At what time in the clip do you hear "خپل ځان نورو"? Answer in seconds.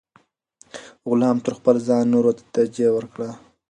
1.59-2.31